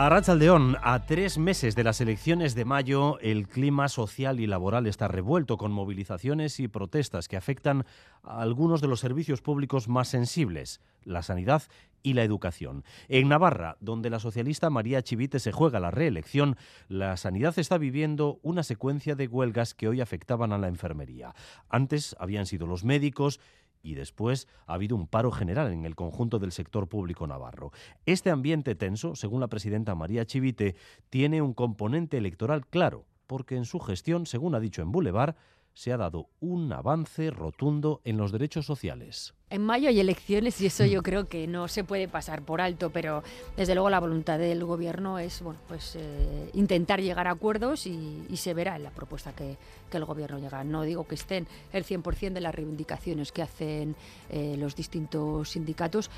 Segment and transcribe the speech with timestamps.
[0.00, 5.08] Arrachaldeón, a tres meses de las elecciones de mayo, el clima social y laboral está
[5.08, 7.84] revuelto con movilizaciones y protestas que afectan
[8.22, 11.64] a algunos de los servicios públicos más sensibles, la sanidad
[12.04, 12.84] y la educación.
[13.08, 16.54] En Navarra, donde la socialista María Chivite se juega la reelección,
[16.86, 21.34] la sanidad está viviendo una secuencia de huelgas que hoy afectaban a la enfermería.
[21.68, 23.40] Antes habían sido los médicos
[23.82, 27.72] y después ha habido un paro general en el conjunto del sector público navarro.
[28.06, 30.76] Este ambiente tenso, según la presidenta María Chivite,
[31.10, 35.36] tiene un componente electoral claro, porque en su gestión, según ha dicho en Boulevard,
[35.74, 39.34] se ha dado un avance rotundo en los derechos sociales.
[39.50, 42.90] En mayo hay elecciones y eso yo creo que no se puede pasar por alto,
[42.90, 43.22] pero
[43.56, 48.26] desde luego la voluntad del gobierno es bueno, pues eh, intentar llegar a acuerdos y,
[48.36, 49.56] se verá en la propuesta que,
[49.90, 50.62] el gobierno llega.
[50.64, 53.96] No digo que estén el 100% de las reivindicaciones que hacen
[54.28, 56.10] eh, los distintos sindicatos,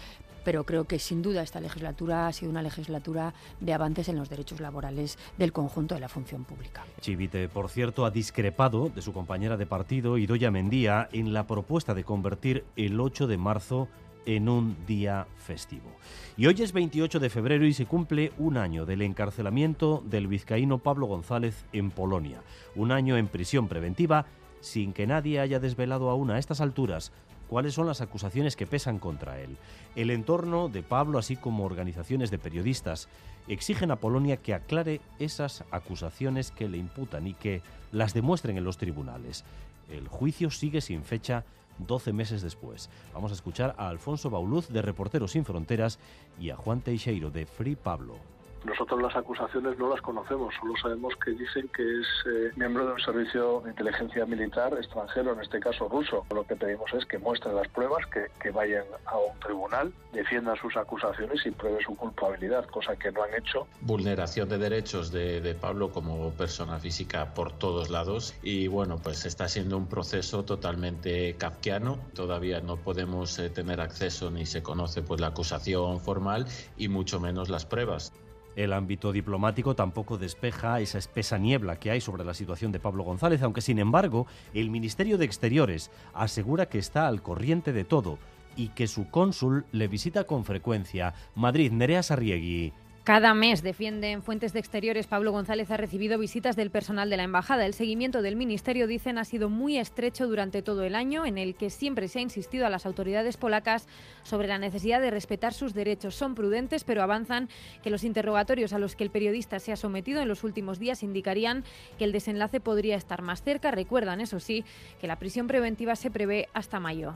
[0.44, 4.28] pero creo que sin duda esta legislatura ha sido una legislatura de avances en los
[4.28, 6.84] derechos laborales del conjunto de la función pública.
[7.00, 11.94] Chivite, por cierto, ha discrepado de su compañera de partido, Idoya Mendía, en la propuesta
[11.94, 13.89] de convertir el 8 de marzo
[14.27, 15.91] en un día festivo.
[16.37, 20.79] Y hoy es 28 de febrero y se cumple un año del encarcelamiento del vizcaíno
[20.79, 22.43] Pablo González en Polonia.
[22.75, 24.27] Un año en prisión preventiva
[24.61, 27.12] sin que nadie haya desvelado aún a estas alturas
[27.51, 29.57] cuáles son las acusaciones que pesan contra él.
[29.97, 33.09] El entorno de Pablo, así como organizaciones de periodistas,
[33.49, 38.62] exigen a Polonia que aclare esas acusaciones que le imputan y que las demuestren en
[38.62, 39.45] los tribunales.
[39.91, 41.45] El juicio sigue sin fecha
[41.86, 42.91] 12 meses después.
[43.12, 45.98] Vamos a escuchar a Alfonso Bauluz de Reporteros Sin Fronteras
[46.39, 48.30] y a Juan Teixeiro de Free Pablo.
[48.64, 52.92] Nosotros las acusaciones no las conocemos, solo sabemos que dicen que es eh, miembro de
[52.92, 56.27] un servicio de inteligencia militar extranjero, en este caso ruso.
[56.34, 60.76] Lo que pedimos es que muestre las pruebas, que, vayan a un tribunal, defiendan sus
[60.76, 63.66] acusaciones y pruebe su culpabilidad, cosa que no han hecho.
[63.81, 69.49] Vulneración de derechos de, Pablo como persona física por todos lados y bueno, pues está
[69.49, 71.99] siendo un proceso totalmente kafkiano.
[72.15, 77.20] Todavía no podemos eh, tener acceso ni se conoce pues la acusación formal y mucho
[77.20, 78.12] menos las pruebas.
[78.60, 83.04] El ámbito diplomático tampoco despeja esa espesa niebla que hay sobre la situación de Pablo
[83.04, 88.19] González, aunque sin embargo el Ministerio de Exteriores asegura que está al corriente de todo
[88.56, 91.15] y que su cónsul le visita con frecuencia.
[91.34, 92.75] Madrid, Nerea Sarriegui.
[93.10, 97.25] Cada mes, defienden fuentes de exteriores, Pablo González ha recibido visitas del personal de la
[97.25, 97.66] embajada.
[97.66, 101.56] El seguimiento del ministerio, dicen, ha sido muy estrecho durante todo el año, en el
[101.56, 103.88] que siempre se ha insistido a las autoridades polacas
[104.22, 106.15] sobre la necesidad de respetar sus derechos.
[106.15, 107.49] Son prudentes, pero avanzan
[107.82, 111.03] que los interrogatorios a los que el periodista se ha sometido en los últimos días
[111.03, 111.65] indicarían
[111.99, 113.72] que el desenlace podría estar más cerca.
[113.72, 114.65] Recuerdan, eso sí,
[115.00, 117.15] que la prisión preventiva se prevé hasta mayo.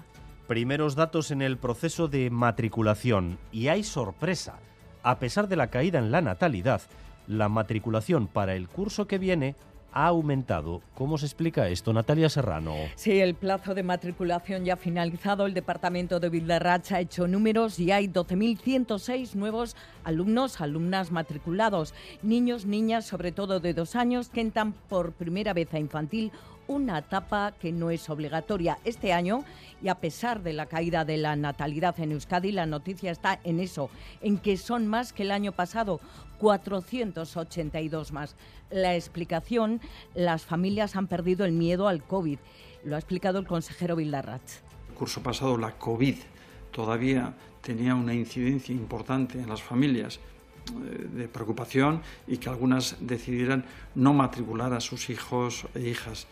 [0.49, 3.39] Primeros datos en el proceso de matriculación.
[3.53, 4.59] Y hay sorpresa
[5.05, 6.81] a pesar de la caída en la natalidad,
[7.29, 9.55] la matriculación para el curso que viene
[9.93, 10.83] ha aumentado.
[10.97, 12.75] ¿Cómo se explica esto, Natalia Serrano?
[12.97, 15.47] Sí, el plazo de matriculación ya ha finalizado.
[15.47, 22.67] El departamento de Vildarrach ha hecho números y hay 12.106 nuevos alumnos, alumnas matriculados, niños,
[22.67, 26.33] niñas, sobre todo de dos años, que entran por primera vez a infantil
[26.67, 29.45] una etapa que no es obligatoria este año
[29.83, 33.61] y a pesar de la caída de la natalidad en Euskadi, la noticia está en
[33.61, 36.01] eso, en que son más que el año pasado,
[36.39, 38.37] 482 más.
[38.71, 39.81] La explicación,
[40.15, 42.39] las familias han perdido el miedo al COVID.
[42.85, 44.63] Lo ha explicado el consejero Vildarratz.
[44.89, 46.17] El curso pasado la COVID
[46.71, 50.21] todavía tenía una incidencia importante en las familias
[50.71, 53.65] eh, de preocupación y que algunas decidieran
[53.95, 56.27] no matricular a sus hijos e hijas.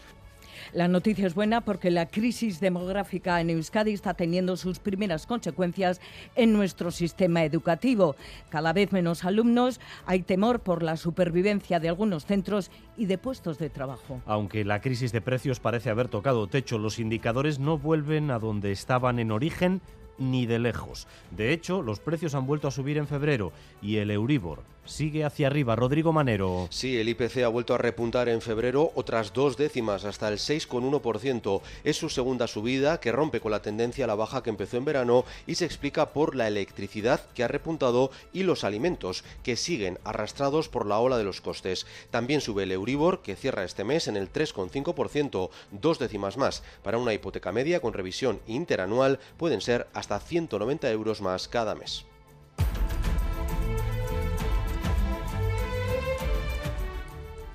[0.72, 6.00] La noticia es buena porque la crisis demográfica en Euskadi está teniendo sus primeras consecuencias
[6.34, 8.16] en nuestro sistema educativo.
[8.48, 13.58] Cada vez menos alumnos, hay temor por la supervivencia de algunos centros y de puestos
[13.58, 14.20] de trabajo.
[14.26, 18.72] Aunque la crisis de precios parece haber tocado techo, los indicadores no vuelven a donde
[18.72, 19.81] estaban en origen
[20.19, 21.06] ni de lejos.
[21.31, 25.46] De hecho, los precios han vuelto a subir en febrero y el Euribor sigue hacia
[25.46, 25.76] arriba.
[25.76, 26.67] Rodrigo Manero.
[26.70, 31.61] Sí, el IPC ha vuelto a repuntar en febrero otras dos décimas, hasta el 6,1%.
[31.84, 34.84] Es su segunda subida que rompe con la tendencia a la baja que empezó en
[34.84, 39.99] verano y se explica por la electricidad que ha repuntado y los alimentos que siguen
[40.05, 41.87] arrastrados por la ola de los costes.
[42.11, 46.62] También sube el Euribor que cierra este mes en el 3,5%, dos décimas más.
[46.82, 52.05] Para una hipoteca media con revisión interanual pueden ser hasta 190 euros más cada mes.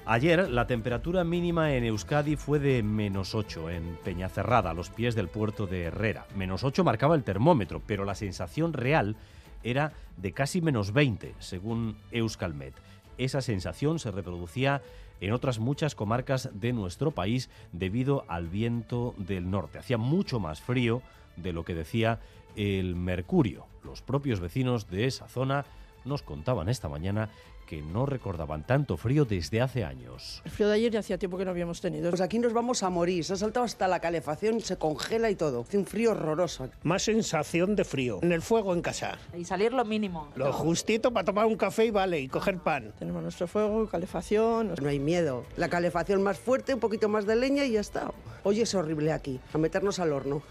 [0.09, 5.15] Ayer la temperatura mínima en Euskadi fue de menos 8 en Peñacerrada, a los pies
[5.15, 6.27] del puerto de Herrera.
[6.33, 9.17] Menos 8 marcaba el termómetro, pero la sensación real
[9.63, 12.73] era de casi menos 20, según Euskalmet.
[13.17, 14.81] Esa sensación se reproducía
[15.19, 19.77] en otras muchas comarcas de nuestro país debido al viento del norte.
[19.77, 21.01] Hacía mucho más frío
[21.35, 22.21] de lo que decía
[22.55, 23.65] el mercurio.
[23.83, 25.65] Los propios vecinos de esa zona
[26.07, 27.29] nos contaban esta mañana
[27.67, 30.41] que no recordaban tanto frío desde hace años.
[30.45, 32.09] El frío de ayer ya hacía tiempo que no habíamos tenido.
[32.09, 35.35] Pues aquí nos vamos a morir, se ha saltado hasta la calefacción, se congela y
[35.35, 35.61] todo.
[35.61, 36.69] Hace un frío horroroso.
[36.83, 38.19] Más sensación de frío.
[38.21, 39.19] En el fuego en casa.
[39.37, 40.29] Y salir lo mínimo.
[40.35, 42.93] Lo justito para tomar un café y vale, y coger pan.
[42.97, 44.73] Tenemos nuestro fuego, calefacción.
[44.81, 45.43] No hay miedo.
[45.57, 48.11] La calefacción más fuerte, un poquito más de leña y ya está.
[48.43, 50.41] Hoy es horrible aquí, a meternos al horno.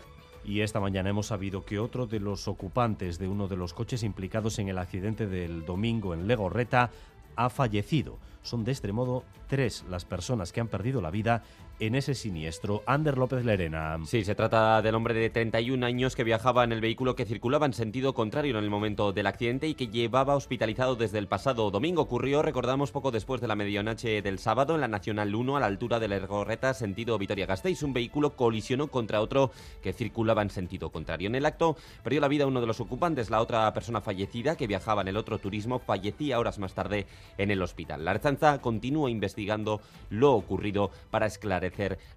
[0.47, 4.05] Y esta mañana hemos sabido que otro de los ocupantes de uno de los coches
[4.05, 6.91] implicados en el accidente del domingo en Legorreta
[7.35, 8.19] ha fallecido.
[8.43, 11.43] Son de este modo tres las personas que han perdido la vida
[11.79, 12.83] en ese siniestro.
[12.87, 13.99] Ander López Lerena.
[14.07, 17.67] Sí, se trata del hombre de 31 años que viajaba en el vehículo que circulaba
[17.67, 21.71] en sentido contrario en el momento del accidente y que llevaba hospitalizado desde el pasado
[21.71, 22.03] domingo.
[22.03, 25.67] Ocurrió, recordamos, poco después de la medianoche del sábado en la Nacional 1 a la
[25.67, 27.83] altura de la Ergorreta, sentido Vitoria-Gasteiz.
[27.83, 29.51] Un vehículo colisionó contra otro
[29.83, 31.27] que circulaba en sentido contrario.
[31.27, 33.31] En el acto perdió la vida uno de los ocupantes.
[33.31, 37.07] La otra persona fallecida que viajaba en el otro turismo fallecía horas más tarde
[37.37, 38.05] en el hospital.
[38.05, 41.66] La Arzanza continúa investigando lo ocurrido para esclarecer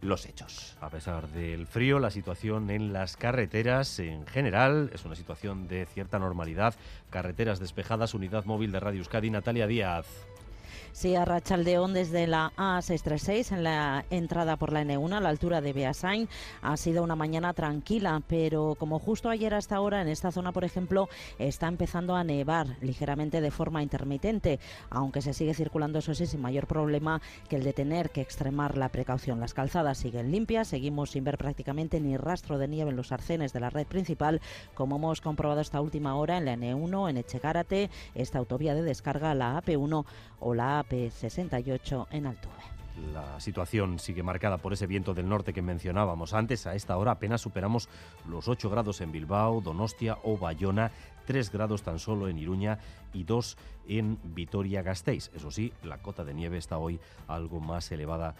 [0.01, 0.77] los hechos.
[0.81, 5.85] A pesar del frío, la situación en las carreteras en general es una situación de
[5.85, 6.75] cierta normalidad.
[7.09, 10.05] Carreteras despejadas, unidad móvil de Radio Euskadi, Natalia Díaz.
[10.99, 15.61] Sí, a Rachaldeón desde la A636 en la entrada por la N1 a la altura
[15.61, 16.27] de Beasain.
[16.61, 20.65] Ha sido una mañana tranquila, pero como justo ayer hasta ahora en esta zona, por
[20.65, 21.07] ejemplo,
[21.37, 24.59] está empezando a nevar ligeramente de forma intermitente,
[24.89, 28.77] aunque se sigue circulando, eso sí, sin mayor problema que el de tener que extremar
[28.77, 29.39] la precaución.
[29.39, 33.53] Las calzadas siguen limpias, seguimos sin ver prácticamente ni rastro de nieve en los arcenes
[33.53, 34.41] de la red principal,
[34.73, 39.33] como hemos comprobado esta última hora en la N1, en Echegárate, esta autovía de descarga,
[39.33, 40.03] la AP1
[40.41, 42.79] o la AP68 en Altuve.
[43.13, 46.67] La situación sigue marcada por ese viento del norte que mencionábamos antes.
[46.67, 47.87] A esta hora apenas superamos
[48.27, 50.91] los 8 grados en Bilbao, Donostia o Bayona,
[51.25, 52.79] 3 grados tan solo en Iruña
[53.13, 53.57] y 2
[53.87, 55.31] en Vitoria-Gasteiz.
[55.33, 58.35] Eso sí, la cota de nieve está hoy algo más elevada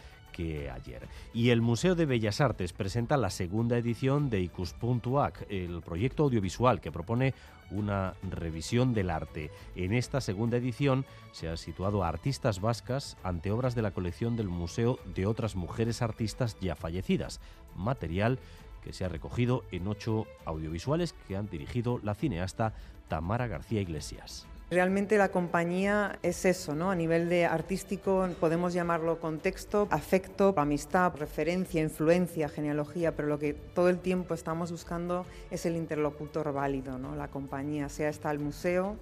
[1.33, 6.79] Y el Museo de Bellas Artes presenta la segunda edición de Icus.ac, el proyecto audiovisual
[6.79, 7.33] que propone
[7.71, 9.51] una revisión del arte.
[9.75, 14.47] En esta segunda edición se ha situado artistas vascas ante obras de la colección del
[14.47, 17.41] Museo de otras mujeres artistas ya fallecidas,
[17.75, 18.39] material
[18.81, 22.73] que se ha recogido en ocho audiovisuales que han dirigido la cineasta
[23.09, 24.47] Tamara García Iglesias.
[24.71, 26.91] Realmente la compañía es eso, ¿no?
[26.91, 33.53] A nivel de artístico podemos llamarlo contexto, afecto, amistad, referencia, influencia, genealogía, pero lo que
[33.53, 37.15] todo el tiempo estamos buscando es el interlocutor válido, ¿no?
[37.15, 38.97] La compañía, sea esta el museo,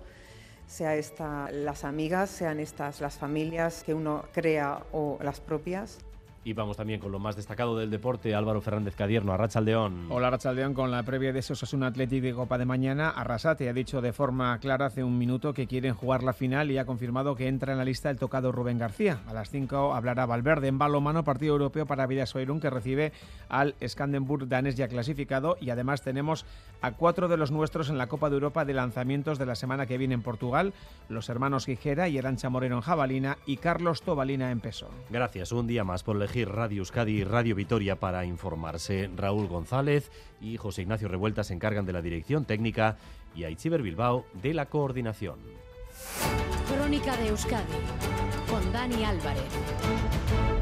[0.68, 5.98] sea esta las amigas, sean estas las familias que uno crea o las propias.
[6.48, 10.06] Y vamos también con lo más destacado del deporte, Álvaro Fernández Cadierno, Arrachaldeón.
[10.10, 13.74] Hola Arrachaldeón, con la previa de esos un Athletic de Copa de mañana, Arrasate ha
[13.74, 17.36] dicho de forma clara hace un minuto que quieren jugar la final y ha confirmado
[17.36, 19.20] que entra en la lista el tocado Rubén García.
[19.28, 23.12] A las 5 hablará Valverde en balomano, partido europeo para Vidasoirún que recibe
[23.50, 26.46] al Skandenburg danés ya clasificado y además tenemos
[26.82, 29.86] a cuatro de los nuestros en la Copa de Europa de lanzamientos de la semana
[29.86, 30.74] que viene en Portugal,
[31.10, 34.90] los hermanos Gijera y Arancha Moreno en jabalina y Carlos Tobalina en peso.
[35.10, 39.10] Gracias, un día más por Radio Euskadi y Radio Vitoria para informarse.
[39.16, 42.98] Raúl González y José Ignacio Revuelta se encargan de la dirección técnica
[43.36, 45.40] y Aichiber Bilbao de la coordinación.
[46.68, 47.64] Crónica de Euskadi
[48.50, 50.47] con Dani Álvarez.